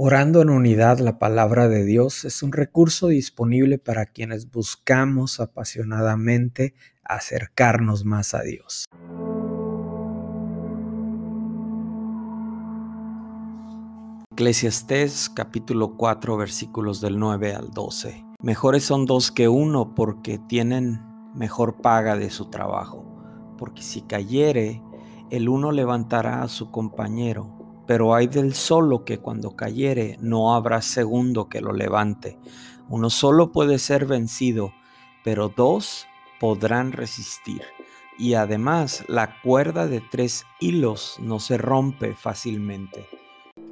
[0.00, 6.76] Orando en unidad la palabra de Dios es un recurso disponible para quienes buscamos apasionadamente
[7.02, 8.84] acercarnos más a Dios.
[14.30, 18.24] Eclesiastés capítulo 4 versículos del 9 al 12.
[18.40, 21.00] Mejores son dos que uno porque tienen
[21.34, 23.04] mejor paga de su trabajo,
[23.58, 24.80] porque si cayere,
[25.32, 27.57] el uno levantará a su compañero
[27.88, 32.38] pero hay del solo que cuando cayere no habrá segundo que lo levante.
[32.90, 34.74] Uno solo puede ser vencido,
[35.24, 36.06] pero dos
[36.38, 37.62] podrán resistir.
[38.18, 43.06] Y además la cuerda de tres hilos no se rompe fácilmente.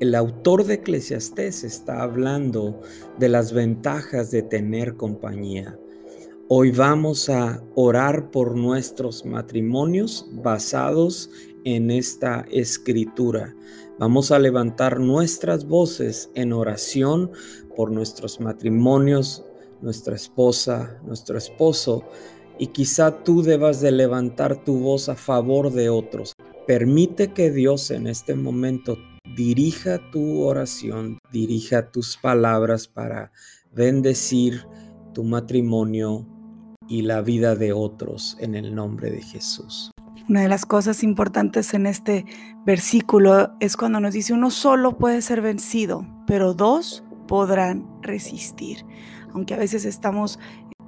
[0.00, 2.80] El autor de Eclesiastés está hablando
[3.18, 5.78] de las ventajas de tener compañía.
[6.48, 11.28] Hoy vamos a orar por nuestros matrimonios basados
[11.64, 13.56] en esta escritura.
[13.98, 17.32] Vamos a levantar nuestras voces en oración
[17.74, 19.44] por nuestros matrimonios,
[19.82, 22.04] nuestra esposa, nuestro esposo,
[22.60, 26.32] y quizá tú debas de levantar tu voz a favor de otros.
[26.64, 28.96] Permite que Dios en este momento
[29.36, 33.32] dirija tu oración, dirija tus palabras para
[33.72, 34.64] bendecir
[35.12, 36.35] tu matrimonio
[36.88, 39.90] y la vida de otros en el nombre de Jesús.
[40.28, 42.24] Una de las cosas importantes en este
[42.64, 48.84] versículo es cuando nos dice uno solo puede ser vencido, pero dos podrán resistir.
[49.32, 50.40] Aunque a veces estamos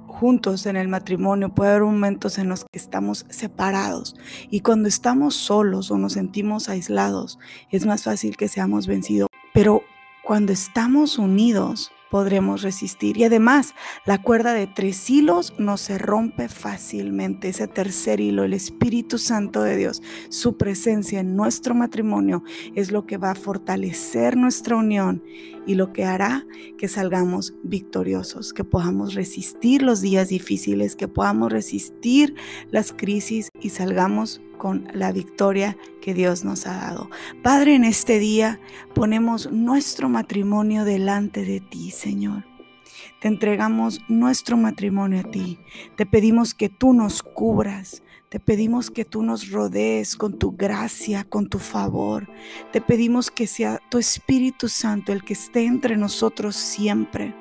[0.07, 4.15] juntos en el matrimonio, puede haber momentos en los que estamos separados
[4.49, 7.39] y cuando estamos solos o nos sentimos aislados,
[7.71, 9.29] es más fácil que seamos vencidos.
[9.53, 9.83] Pero
[10.23, 13.17] cuando estamos unidos, podremos resistir.
[13.17, 13.73] Y además,
[14.05, 17.49] la cuerda de tres hilos no se rompe fácilmente.
[17.49, 22.43] Ese tercer hilo, el Espíritu Santo de Dios, su presencia en nuestro matrimonio
[22.75, 25.23] es lo que va a fortalecer nuestra unión
[25.65, 26.45] y lo que hará
[26.77, 32.35] que salgamos victoriosos, que podamos resistir los días difíciles, que podamos resistir
[32.71, 37.09] las crisis y salgamos con la victoria que Dios nos ha dado.
[37.41, 38.59] Padre, en este día
[38.93, 42.45] ponemos nuestro matrimonio delante de ti, Señor.
[43.19, 45.57] Te entregamos nuestro matrimonio a ti.
[45.95, 48.03] Te pedimos que tú nos cubras.
[48.29, 52.29] Te pedimos que tú nos rodees con tu gracia, con tu favor.
[52.71, 57.33] Te pedimos que sea tu Espíritu Santo el que esté entre nosotros siempre.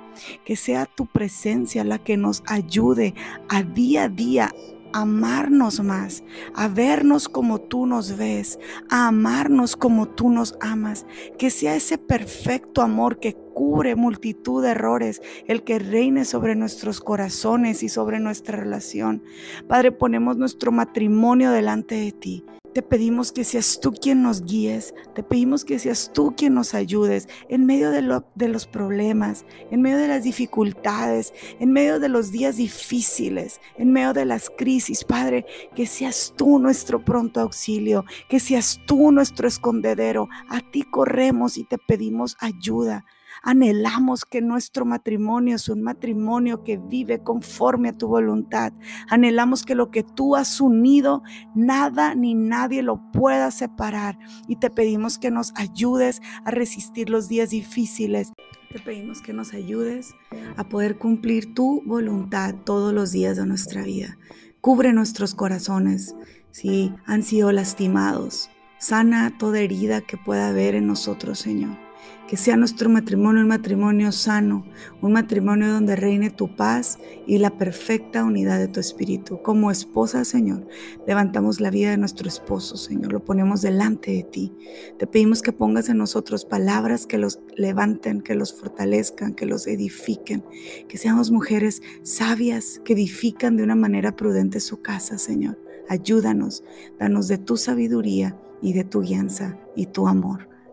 [0.45, 3.15] Que sea tu presencia la que nos ayude
[3.49, 4.53] a día a día
[4.93, 6.23] amarnos más,
[6.55, 11.07] a vernos como tú nos ves, a amarnos como tú nos amas.
[11.39, 17.01] Que sea ese perfecto amor que cubre multitud de errores, el que reine sobre nuestros
[17.01, 19.23] corazones y sobre nuestra relación.
[19.67, 22.45] Padre, ponemos nuestro matrimonio delante de ti.
[22.75, 26.75] Te pedimos que seas tú quien nos guíes, te pedimos que seas tú quien nos
[26.75, 32.31] ayudes en medio de, los problemas, en medio de las dificultades, en medio de los
[32.31, 35.05] días difíciles, en medio de las crisis.
[35.05, 40.29] Padre, que seas tú nuestro pronto auxilio, que seas tú nuestro escondedero.
[40.49, 43.07] A ti corremos y te pedimos ayuda.
[43.43, 48.73] Anhelamos que nuestro matrimonio es un matrimonio que vive conforme a tu voluntad.
[49.09, 51.23] Anhelamos que lo que tú has unido,
[51.55, 54.19] nada ni nadie lo pueda separar.
[54.49, 58.33] Y te pedimos que nos ayudes a resistir los días difíciles.
[58.71, 60.15] Te pedimos que nos ayudes
[60.57, 64.19] a poder cumplir tu voluntad todos los días de nuestra vida.
[64.61, 66.15] Cubre nuestros corazones
[66.51, 68.51] si han sido lastimados.
[68.79, 71.88] Sana toda herida que pueda haber en nosotros, Señor
[72.29, 74.67] que sea nuestro matrimonio un matrimonio sano,
[75.01, 79.41] un matrimonio donde reine tu paz y la perfecta unidad de tu espíritu.
[79.43, 80.69] Como esposa, Señor,
[81.07, 84.53] levantamos la vida de nuestro esposo, Señor, lo ponemos delante de ti.
[84.99, 89.67] Te pedimos que pongas en nosotros palabras que los levanten, que los fortalezcan, que los
[89.67, 90.45] edifiquen,
[90.87, 95.59] que seamos mujeres sabias que edifican de una manera prudente su casa, Señor.
[95.89, 96.63] Ayúdanos,
[96.99, 100.49] danos de tu sabiduría y de tu guianza y tu amor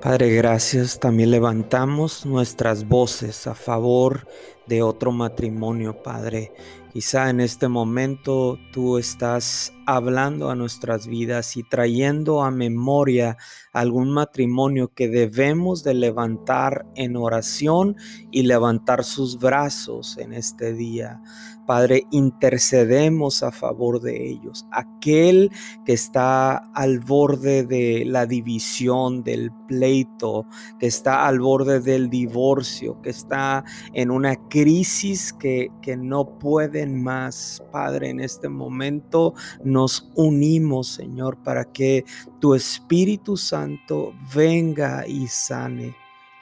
[0.00, 1.00] Padre, gracias.
[1.00, 4.28] También levantamos nuestras voces a favor
[4.66, 6.52] de otro matrimonio, Padre.
[6.92, 13.36] Quizá en este momento tú estás hablando a nuestras vidas y trayendo a memoria
[13.72, 17.96] algún matrimonio que debemos de levantar en oración
[18.30, 21.20] y levantar sus brazos en este día.
[21.66, 24.66] Padre, intercedemos a favor de ellos.
[24.70, 25.50] Aquel
[25.84, 30.46] que está al borde de la división, del pleito,
[30.78, 37.02] que está al borde del divorcio, que está en una crisis que, que no pueden
[37.02, 37.62] más.
[37.70, 39.34] Padre, en este momento
[39.64, 42.04] nos unimos, Señor, para que
[42.40, 45.94] tu Espíritu Santo venga y sane.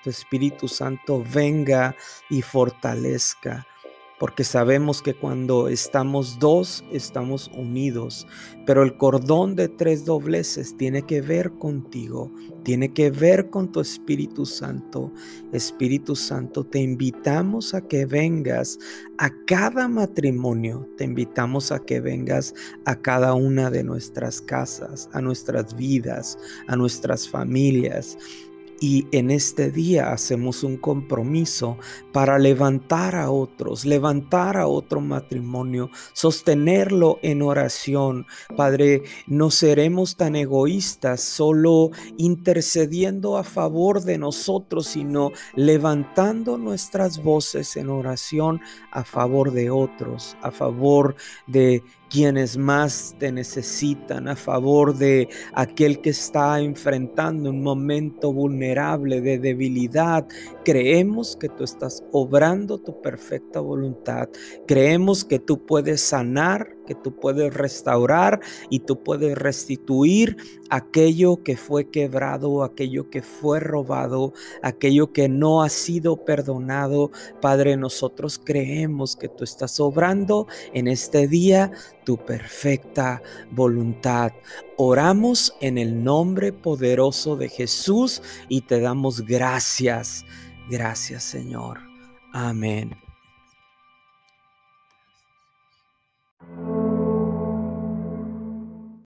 [0.02, 1.96] Tu Espíritu Santo venga
[2.28, 3.66] y fortalezca
[4.24, 8.26] porque sabemos que cuando estamos dos, estamos unidos,
[8.64, 12.32] pero el cordón de tres dobleces tiene que ver contigo,
[12.62, 15.12] tiene que ver con tu Espíritu Santo.
[15.52, 18.78] Espíritu Santo, te invitamos a que vengas
[19.18, 22.54] a cada matrimonio, te invitamos a que vengas
[22.86, 28.16] a cada una de nuestras casas, a nuestras vidas, a nuestras familias.
[28.80, 31.78] Y en este día hacemos un compromiso
[32.12, 38.26] para levantar a otros, levantar a otro matrimonio, sostenerlo en oración.
[38.56, 47.76] Padre, no seremos tan egoístas solo intercediendo a favor de nosotros, sino levantando nuestras voces
[47.76, 48.60] en oración
[48.90, 51.16] a favor de otros, a favor
[51.46, 51.82] de
[52.14, 59.40] quienes más te necesitan, a favor de aquel que está enfrentando un momento vulnerable de
[59.40, 60.24] debilidad.
[60.64, 64.28] Creemos que tú estás obrando tu perfecta voluntad.
[64.64, 68.40] Creemos que tú puedes sanar que tú puedes restaurar
[68.70, 70.36] y tú puedes restituir
[70.70, 74.32] aquello que fue quebrado, aquello que fue robado,
[74.62, 77.10] aquello que no ha sido perdonado.
[77.40, 81.72] Padre, nosotros creemos que tú estás obrando en este día
[82.04, 84.32] tu perfecta voluntad.
[84.76, 90.24] Oramos en el nombre poderoso de Jesús y te damos gracias.
[90.68, 91.80] Gracias Señor.
[92.32, 93.03] Amén.